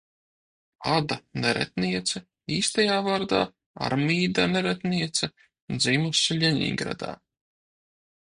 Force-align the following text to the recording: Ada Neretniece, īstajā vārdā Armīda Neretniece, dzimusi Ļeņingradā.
Ada 0.93 1.17
Neretniece, 1.41 2.21
īstajā 2.55 2.95
vārdā 3.07 3.41
Armīda 3.89 4.47
Neretniece, 4.55 5.31
dzimusi 5.83 6.39
Ļeņingradā. 6.45 7.13